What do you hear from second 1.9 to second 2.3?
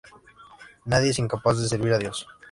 a Dios.